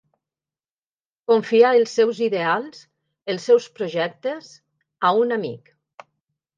[1.31, 2.81] Confiar els seus ideals,
[3.35, 4.53] els seus projectes,
[5.07, 5.75] a un amic.